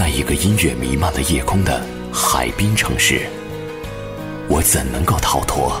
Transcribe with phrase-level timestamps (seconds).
[0.00, 3.20] 在一个音乐弥漫的夜空的海滨城市，
[4.48, 5.78] 我怎能够逃脱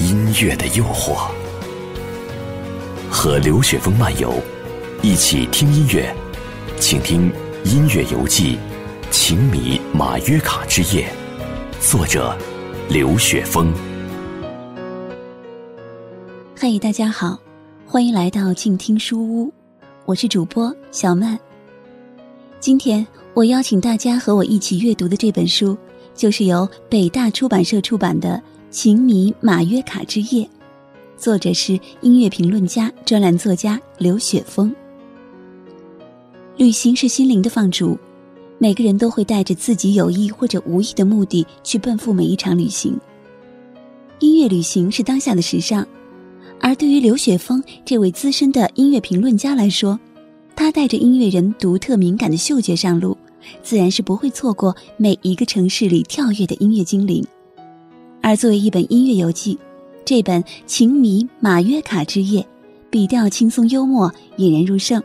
[0.00, 1.30] 音乐的诱惑？
[3.08, 4.34] 和刘雪峰漫游，
[5.02, 6.12] 一起听音乐，
[6.80, 7.30] 请听
[7.64, 8.56] 《音乐游记》，
[9.12, 11.08] 情迷马约卡之夜，
[11.80, 12.36] 作者
[12.88, 13.72] 刘雪峰。
[16.58, 17.38] 嘿，大家好，
[17.86, 19.52] 欢迎来到静听书屋，
[20.06, 21.38] 我是主播小曼。
[22.58, 25.76] 今天我邀请大家和我一起阅读的这本书，
[26.14, 28.30] 就是由北大出版社出版的
[28.70, 30.42] 《情迷马约卡之夜》，
[31.18, 34.74] 作者是音乐评论家、专栏作家刘雪峰。
[36.56, 37.96] 旅行是心灵的放逐，
[38.58, 42.98] 每个人都会带着自己有意或者无意的目的去奔赴每一场旅行。
[44.18, 45.86] 音乐旅行是当下的时尚。
[46.58, 50.00] 而对于刘雪峰这位资深的音乐评论家来说，
[50.56, 53.16] 他带着音乐人独特敏感的嗅觉上路，
[53.62, 57.24] 自然是不会错过每一个城市里跳跃的音乐精灵。
[58.22, 59.56] 而作为一本音乐游记，
[60.04, 62.40] 这本《情迷马约卡之夜》，
[62.90, 65.00] 笔调轻松幽默，引人入胜。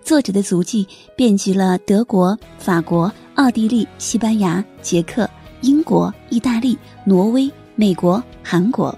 [0.00, 5.28] 作者的足迹遍及了德国、法国、奥地利、西班牙、捷克、
[5.60, 8.96] 英国、意大利、挪威、美国、韩国。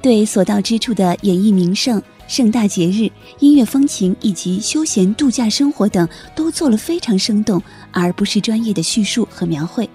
[0.00, 9.88] 对所到之处的演艺名胜、盛大节日、音乐风情以及休闲度假生活等，都做了非常生动而不是专业的叙述和描绘。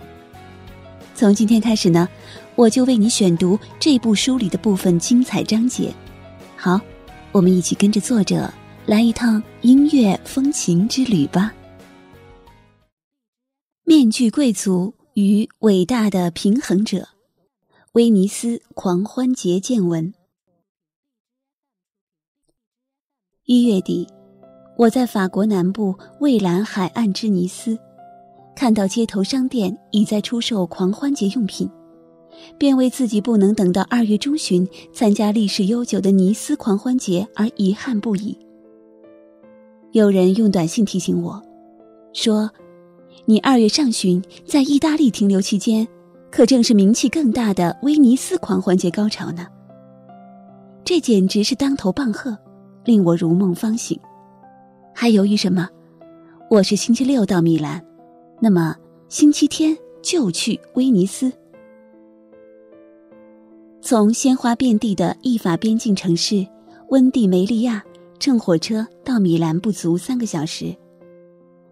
[1.13, 2.07] 从今天开始呢，
[2.55, 5.93] 我就为你选读这部书里的部分精彩章节。
[6.55, 6.79] 好，
[7.31, 8.51] 我们一起跟着作者
[8.85, 11.53] 来一趟音乐风情之旅吧。
[13.83, 17.09] 面具贵族与伟大的平衡者。
[17.93, 20.13] 威尼斯狂欢节见闻。
[23.45, 24.07] 一月底，
[24.77, 27.75] 我在法国南部蔚蓝海岸之尼斯，
[28.55, 31.67] 看到街头商店已在出售狂欢节用品，
[32.59, 38.37] 便为自己不能等到二月中旬参加历史悠久的尼斯狂欢节而遗憾不已。
[39.91, 41.41] 有人用短信提醒我，
[42.13, 42.47] 说
[43.25, 45.87] ：“你二月上旬在意大利停留期间。”
[46.29, 49.45] 可正是名气更大的威尼斯狂欢节高潮呢。
[50.85, 52.37] 这简直是当头棒喝，
[52.83, 53.99] 令我如梦方醒。
[54.93, 55.67] 还犹豫什么？
[56.49, 57.83] 我是星期六到米兰，
[58.39, 58.75] 那么
[59.07, 61.31] 星期天就去威尼斯。
[63.81, 66.45] 从鲜花遍地的意法边境城市
[66.89, 67.83] 温蒂梅利亚
[68.19, 70.75] 乘火车到米兰不足三个小时，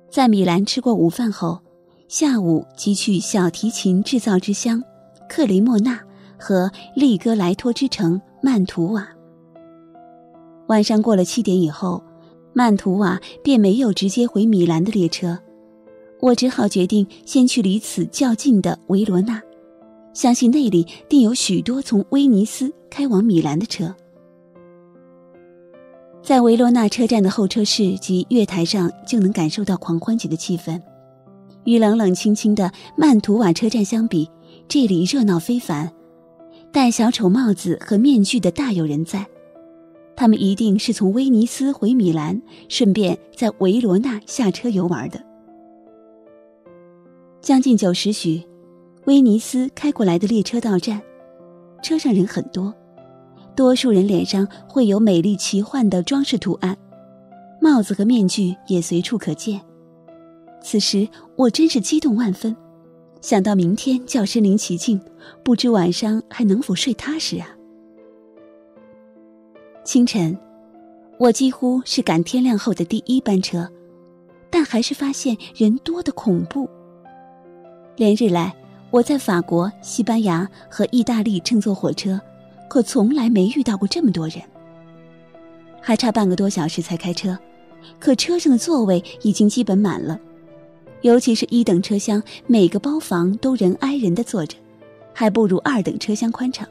[0.10, 1.60] 在米兰吃过午饭后。
[2.08, 4.84] 下午即去小提琴制造之乡
[5.30, 6.00] 克雷莫纳
[6.40, 9.08] 和利戈莱托之城曼图瓦。
[10.70, 12.02] 晚上过了七点以后，
[12.54, 15.38] 曼图瓦便没有直接回米兰的列车，
[16.20, 19.42] 我只好决定先去离此较近的维罗纳，
[20.14, 23.94] 相信那里定有许多从威尼斯开往米兰的车。
[26.22, 30.80] 在维罗纳车站的候车室及月台上，就能感受到狂欢节的气氛。
[31.64, 34.30] 与冷冷清清的曼图瓦车站相比，
[34.68, 35.92] 这里热闹非凡。
[36.72, 39.26] 戴小丑帽子和面具的大有人在，
[40.20, 45.24] 他们一定是从威尼斯回米兰，顺便在维罗纳下车游玩的。
[47.40, 48.44] 将近九时许，
[49.06, 51.02] 威尼斯开过来的列车到站，
[51.82, 52.74] 车上人很多，
[53.56, 56.78] 多数人脸上会有美丽奇幻的装饰图案，
[57.62, 59.62] 帽子和面具也随处可见。
[60.62, 62.54] 此时我真是激动万分，
[63.22, 65.00] 想到明天就要身临其境，
[65.46, 67.56] 不知晚上还能否睡踏实啊！
[69.90, 70.38] 清晨，
[71.18, 73.68] 我几乎是赶天亮后的第一班车，
[74.48, 76.70] 但还是发现人多的恐怖。
[77.96, 78.56] 连日来，
[78.92, 82.22] 我在法国、西班牙和意大利乘坐火车，
[82.68, 84.40] 可从来没遇到过这么多人。
[85.82, 87.36] 还差半个多小时才开车，
[87.98, 90.20] 可车上的座位已经基本满了。
[91.02, 94.56] 尤其是一等车厢，每个包房都人挨人的坐着，
[95.16, 96.70] 还不如二等车厢宽敞。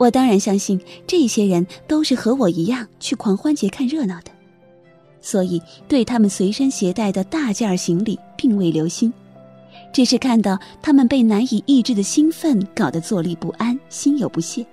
[0.00, 4.30] 我当然相信这些人都是和我一样去狂欢节看热闹的，
[5.20, 9.12] 所以对他们随身携带的大件行李并未留心，
[9.92, 14.64] 只是看到他们被难以抑制的兴奋搞得坐立不安，心有不屑。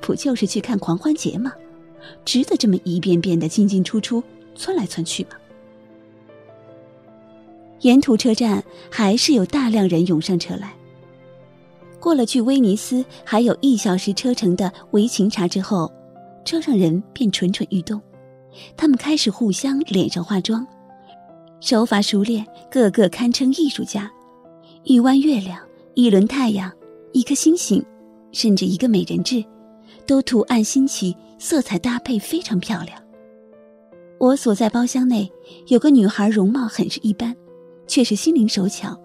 [0.00, 1.52] 不就是去看狂欢节吗？
[2.24, 4.22] 值得这么一遍遍的进进出出、
[4.54, 5.30] 窜来窜去吗？
[7.80, 10.72] 沿途车站还是有大量人涌上车来。
[12.00, 15.92] 过了距威尼斯还有一小时车程的维琴察之后，
[16.44, 18.00] 车上人便蠢蠢欲动，
[18.76, 20.66] 他们开始互相脸上化妆，
[21.60, 24.10] 手法熟练，个个堪称艺术家。
[24.82, 25.60] 一弯月亮，
[25.92, 26.72] 一轮太阳，
[27.12, 27.84] 一颗星星，
[28.32, 29.44] 甚至一个美人痣，
[30.06, 32.98] 都图案新奇，色彩搭配非常漂亮。
[34.18, 35.30] 我所在包厢内
[35.66, 37.36] 有个女孩，容貌很是一般，
[37.86, 38.98] 却是心灵手巧。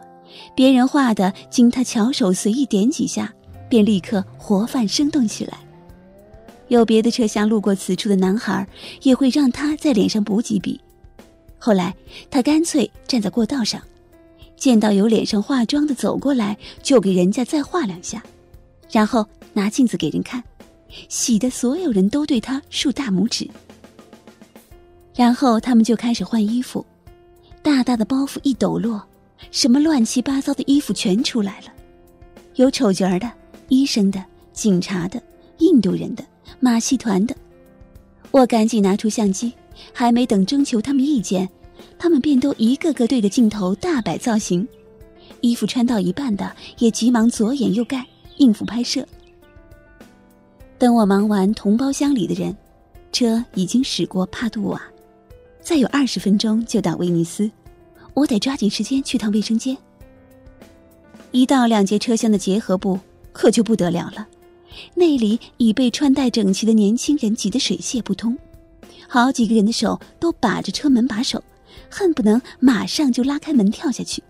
[0.56, 3.34] 别人画的，经她巧手随意点几下，
[3.70, 5.60] 便立刻活泛生动起来。
[6.68, 8.68] 有别的车厢路过此处的男孩，
[9.04, 10.80] 也会让她在脸上补几笔。
[11.58, 11.96] 后来，
[12.30, 13.82] 她干脆站在过道上。
[14.58, 18.24] 见到有脸上化妆的走过来，就给人家再画两下，
[18.90, 20.42] 然后拿镜子给人看，
[21.10, 23.48] 喜得所有人都对他竖大拇指。
[25.14, 26.86] 然后他们就开始换衣服，
[27.62, 29.06] 大大的包袱一抖落，
[29.52, 31.68] 什么乱七八糟的衣服全出来了，
[32.56, 33.32] 有丑角的、
[33.70, 34.24] 医生的、
[34.54, 35.22] 警察的、
[35.60, 36.26] 印度人的、
[36.60, 37.36] 马戏团的。
[38.32, 39.54] 我赶紧拿出相机，
[39.94, 41.50] 还没等征求他们意见。
[41.98, 44.68] 他们便都一个个对着镜头大摆造型，
[45.40, 48.06] 衣服穿到一半的也急忙左掩右盖
[48.38, 49.06] 应付拍摄。
[50.78, 52.56] 等我忙完同包厢里的人，
[53.14, 54.82] 车已经驶过帕杜瓦，
[55.62, 57.50] 再有二十分钟就到威尼斯，
[58.16, 59.78] 我得抓紧时间去趟卫生间。
[61.32, 63.00] 一到两节车厢的结合部，
[63.32, 64.28] 可就不得了了，
[64.96, 68.36] 那里已被穿戴整齐的年轻人挤得水泄不通，
[69.08, 71.44] 好几个人的手都把着车门把手。
[71.90, 74.24] 恨不能马上就拉开门跳下去。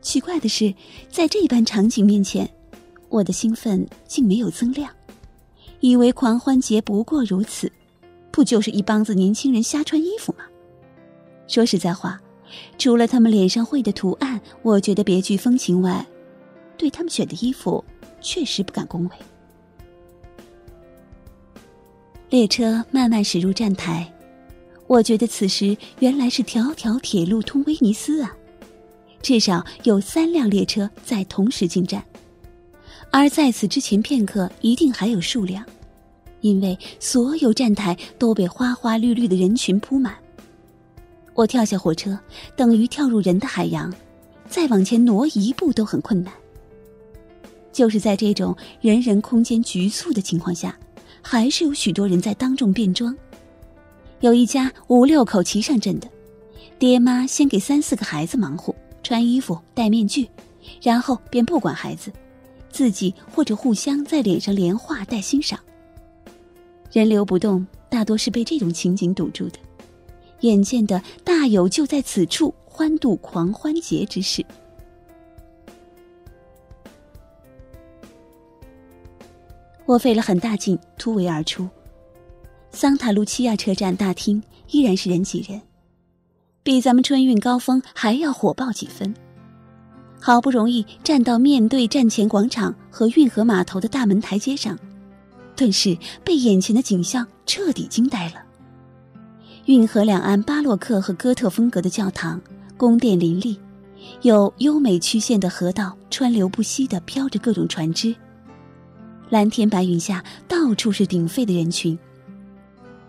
[0.00, 0.74] 奇怪的是，
[1.10, 2.48] 在这般场景面前，
[3.08, 4.90] 我的兴奋竟没有增量，
[5.80, 7.70] 以为狂欢节不过如此，
[8.30, 10.44] 不就是一帮子年轻人瞎穿衣服吗？
[11.46, 12.20] 说实在话，
[12.78, 16.04] 除了他们脸上绘的图案，我觉得别具风情外，
[16.76, 17.84] 对他们选的衣服
[18.20, 19.10] 确实不敢恭维。
[22.30, 24.10] 列车慢慢驶入站台。
[24.86, 28.36] 我觉得此时原来是条条铁路通威尼斯啊，
[29.22, 32.04] 至少有三辆列车在同时进站，
[33.10, 35.64] 而在此之前片刻一定还有数辆，
[36.42, 40.14] 因为所有站台都被花花绿绿的人群铺满。
[41.34, 42.18] 我跳下火车，
[42.56, 43.92] 等于跳入人的海洋，
[44.48, 46.32] 再往前挪一步都很困难。
[47.72, 50.78] 就是在这种人人空间局促的情况下，
[51.20, 53.16] 还是有许多人在当众变装。
[54.20, 56.08] 有一家五六口齐上阵的，
[56.78, 60.28] 爹妈先给三四个孩子忙活穿衣服、戴面具，
[60.80, 62.12] 然后便不管孩子，
[62.70, 65.58] 自己或者互相在脸上连画带欣赏。
[66.92, 69.58] 人流不动，大多是被这种情景堵住的。
[70.40, 74.44] 眼见的大有就在此处欢度狂欢节之势。
[79.86, 81.68] 我费了很大劲突围而出。
[82.72, 85.60] 桑塔路齐亚车站大厅依然是人挤人，
[86.62, 89.14] 比咱们春运高峰还要火爆几分。
[90.20, 94.78] 好不容易站到面对站前广场和运河码头的大门台阶上，
[95.54, 98.42] 顿时被眼前的景象彻底惊呆了。
[99.66, 102.38] 运河两岸巴洛克和哥特风格的教堂、
[102.76, 103.58] 宫殿林立，
[104.20, 108.14] 有优美曲线的河道川流不息地飘着各种船只。
[109.30, 111.98] 蓝天白云下，到处是鼎沸的人群。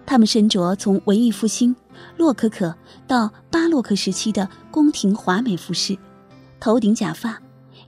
[0.06, 1.76] 他们身着从文艺复兴、
[2.16, 2.74] 洛可可
[3.06, 5.98] 到巴洛克时期的宫廷华美服饰，
[6.62, 7.38] 头顶假发，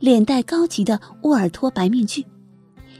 [0.02, 2.26] 脸戴高级的沃尔托白面具，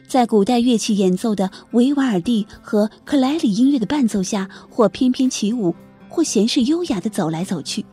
[0.08, 5.76] 在古代乐器演奏的维瓦尔第和克莱里音乐的伴奏下，或翩翩起舞，
[6.08, 7.86] 或闲适优雅地走来走去。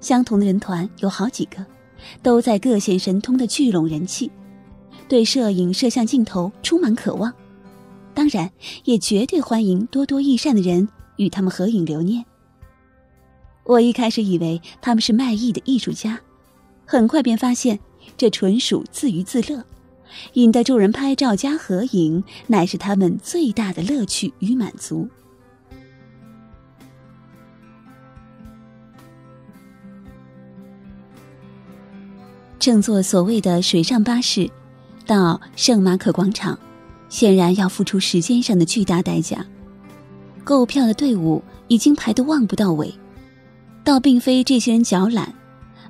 [0.00, 1.64] 相同的人团有好几个，
[2.22, 4.30] 都在各显神通的聚拢人气，
[5.08, 7.32] 对摄影摄像镜头充满渴望。
[8.12, 8.50] 当然，
[8.84, 10.86] 也绝对欢迎多多益善的人
[11.16, 12.22] 与他们合影留念。
[13.64, 16.20] 我一开始以为他们是卖艺的艺术家，
[16.84, 17.78] 很快便发现
[18.16, 19.64] 这纯属自娱自乐，
[20.34, 25.08] 引得众人拍照加合影，乃是他们最大的乐趣与满足。
[32.58, 34.50] 乘坐所谓的水上巴士，
[35.06, 36.58] 到圣马可广场。
[37.08, 39.42] 显然要付出时间上的巨大代价。
[40.44, 42.92] 购票的队伍已经排得望不到尾，
[43.82, 45.34] 倒并非这些人脚懒，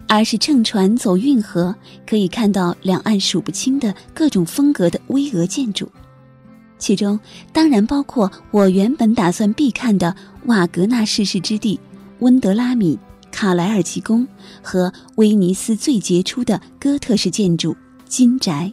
[0.08, 1.74] 而是乘船走运河，
[2.06, 5.88] 可以看到两岸数不清的各种风格的巍峨建筑，
[6.78, 7.20] 其中
[7.52, 11.78] 当然包括我原本打算必看的瓦格纳逝世之地
[12.20, 12.98] 温德拉米
[13.30, 14.26] 卡莱尔奇宫
[14.62, 18.72] 和威尼斯最杰出的哥特式建筑金宅。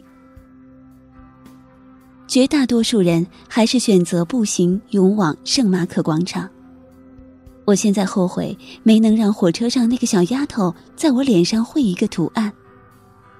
[2.26, 6.48] 绝大多数人还是选择步行勇往圣马可广场。
[7.66, 12.50] 我现在后悔没能让火车上那个小丫头在我脸上绘一个图案，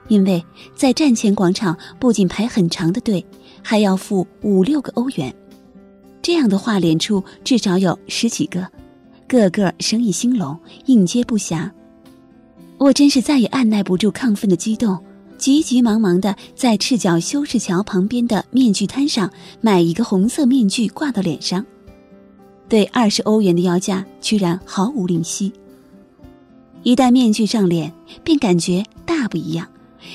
[0.09, 3.25] 因为在站前广场不仅排很长的队，
[3.63, 5.33] 还要付五六个欧元。
[6.21, 8.67] 这样的画脸处至少有十几个，
[9.29, 11.71] 个个生意兴隆，应接不暇。
[12.79, 14.99] 我真是再也按耐不住亢奋的激动，
[15.39, 19.31] 急急忙忙的在赤脚修士桥旁边的面具摊上
[19.61, 21.65] 买一个红色面具挂到脸上。
[22.69, 25.53] 对二十欧元的要价，居然毫无吝惜。
[26.83, 27.93] 一戴面具上脸，
[28.23, 29.67] 便感觉大不一样，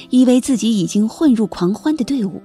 [0.10, 2.42] 以为自己已经混入狂欢的队伍。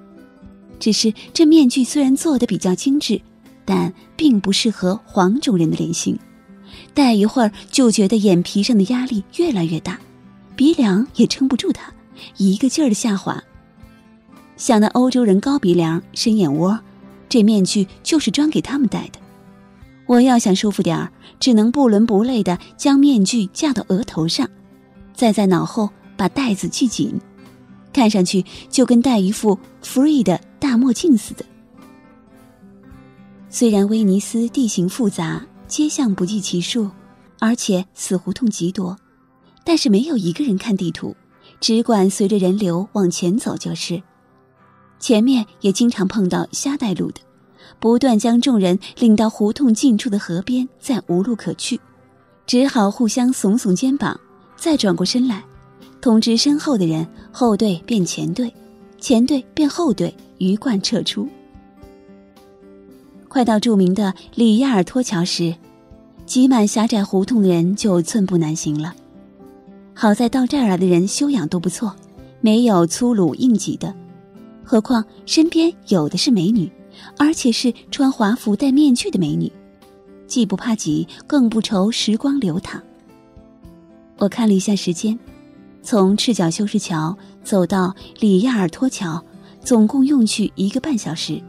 [0.79, 3.21] 只是这面具虽然做的比较精致。
[3.69, 6.17] 但并不适合黄种人的脸型，
[6.95, 9.99] 戴一会儿就觉得眼皮上的压力越来越大，
[10.55, 11.93] 鼻梁也撑不住它，
[12.37, 13.43] 一个劲儿的下滑。
[14.57, 16.79] 想那欧洲人高鼻梁、深眼窝，
[17.29, 19.19] 这面具就是专给他们戴的。
[20.07, 21.11] 我要想舒服点儿，
[21.41, 24.49] 只能不伦不类的将面具架到额头上，
[25.13, 27.21] 再在脑后把带子系紧，
[27.93, 31.45] 看上去就跟戴一副 free 的大墨镜似的。
[33.51, 36.89] 虽然威尼斯地形复杂，街巷不计其数，
[37.41, 38.97] 而且死胡同极多，
[39.65, 41.17] 但是没有一个人看地图，
[41.59, 44.01] 只管随着人流往前走就是。
[44.99, 47.21] 前面也经常碰到瞎带路的，
[47.79, 51.81] 不断将众人领到胡同近处的河边，再无路可去，
[52.47, 54.19] 只好互相耸耸肩膀，
[54.57, 55.45] 再转过身来，
[56.01, 58.53] 通知身后的人，后队变前队，
[58.99, 61.29] 前队变后队，鱼贯撤出。
[63.29, 65.55] 快到著名的里亚尔托桥时，
[66.25, 68.95] 挤满狭窄胡同的人就寸步难行了。
[69.93, 71.95] 好在到这儿来的人修养都不错，
[72.41, 73.95] 没有粗鲁硬挤的，
[74.65, 76.71] 何况身边有的是美女，
[77.19, 79.51] 而且是穿华服戴面具的美女，
[80.27, 82.83] 既不怕挤，更不愁时光流淌。
[84.19, 85.19] 我看了一下时间，
[85.83, 89.23] 从赤脚修士桥走到里亚尔托桥，
[89.63, 91.41] 总共用去一个半小时。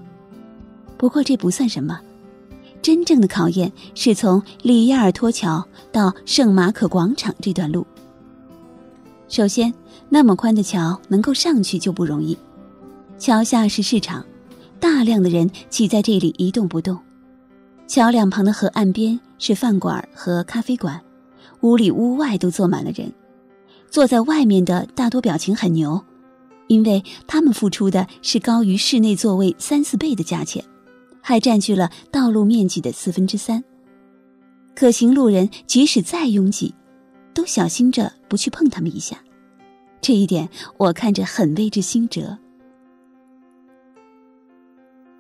[0.98, 2.00] 不过这不算什么，
[2.82, 7.86] 真正的考验是从里亚尔托桥到圣马可广场这段路。
[9.30, 9.74] 首先，
[10.10, 12.38] 那么宽的桥能够上去就不容易。
[13.18, 14.26] 桥下是市场，
[14.80, 16.98] 大量的人挤在这里一动不动。
[17.88, 21.02] 桥两旁的河岸边是饭馆和咖啡馆，
[21.62, 23.12] 屋里屋外都坐满了人。
[23.90, 26.04] 坐在外面的大多表情很牛，
[26.68, 30.64] 因为他们付出的是高于室内座位三四倍的价钱。
[31.22, 33.62] 还占据了道路面积的四分之三，
[34.74, 36.74] 可行路人即使再拥挤，
[37.34, 39.18] 都小心着不去碰他们一下。
[40.00, 42.38] 这一点我看着很为之心折。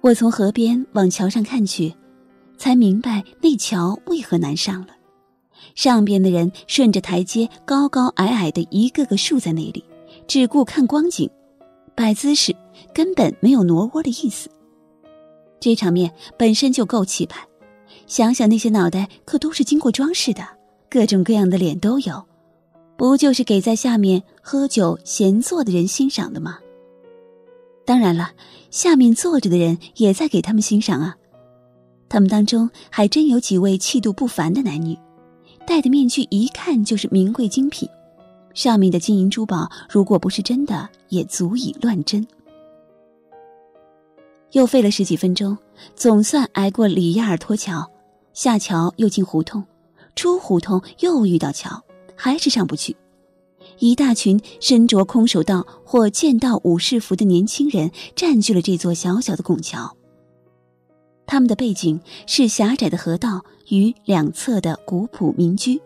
[0.02, 1.94] 我从河边往桥上看去，
[2.58, 4.90] 才明白那桥为何难上了。
[5.76, 9.84] 上边的人顺着台阶高高矮矮的一个个竖在那里，
[10.28, 11.30] 只顾看光景，
[11.96, 12.56] 摆姿势，
[12.94, 14.50] 根本没有挪窝的意思。
[15.60, 17.46] 这场面本身就够气派，
[18.06, 20.48] 想想那些脑袋可都是经过装饰的，
[20.90, 22.24] 各种各样的脸都有，
[22.96, 26.60] 不就是给在下面喝酒闲坐的人欣赏的吗？
[27.88, 28.32] 当然了，
[28.70, 31.16] 下面坐着的人也在给他们欣赏啊。
[32.10, 35.00] 他们当中还真有几位气度不凡的男女，
[35.66, 37.88] 戴的面具一看就是名贵精品，
[38.54, 42.28] 上面的金银珠宝如果不是真的，也足以乱真。
[44.52, 45.58] 又费了十几分钟，
[45.96, 47.90] 总算挨过里亚尔托桥，
[48.34, 49.64] 下桥又进胡同，
[50.14, 51.82] 出胡同又遇到桥，
[52.18, 52.94] 还是上不去。
[53.80, 59.96] 一大群身着空手道或剑道武士服的年轻人占据了这座小小的拱桥。
[61.26, 65.82] 他们的背景是狭窄的河道与两侧的古朴民居，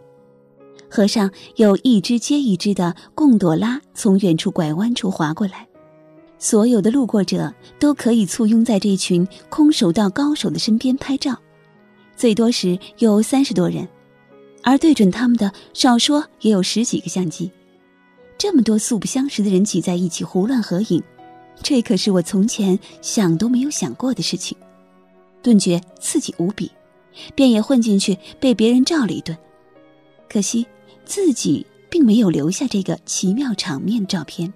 [0.89, 5.67] 河上有一只接一只的贡朵拉从远处拐弯处划过来。
[6.37, 11.37] 所有的路过者都可以簇拥在这群空手道高手的身边拍照，
[12.15, 13.87] 最多时有三十多人，
[14.63, 17.51] 而对准他们的少说也有十几个相机。
[18.41, 21.03] 这么多素不相识的人挤在一起胡乱合影，
[21.61, 24.57] 这可是我从前想都没有想过的事情，
[25.43, 26.71] 顿觉刺激无比，
[27.35, 29.37] 便也混进去被别人照了一顿。
[30.27, 30.65] 可惜
[31.05, 34.51] 自己并没有留下这个奇妙场面照片。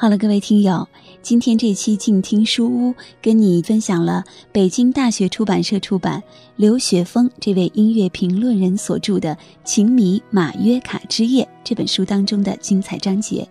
[0.00, 0.88] 好了，各位听友，
[1.20, 6.22] 今天这期静听书屋跟你分享了北京大学出版社出版
[6.56, 13.46] 刘雪峰这位音乐评论人所著的《情迷马约卡之夜》这本书当中的精彩章节。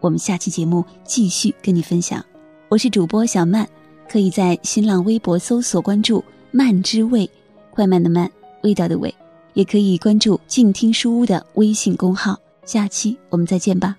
[0.00, 2.24] 我们下期节目继续跟你分享。
[2.70, 3.68] 我是主播小曼，
[4.08, 7.28] 可以在新浪微博搜索关注“慢之味，
[7.70, 8.30] 快慢的慢，
[8.62, 9.14] 味道的味。
[9.52, 12.40] 也可以关注静听书屋的微信公号。
[12.64, 13.98] 下期我们再见吧。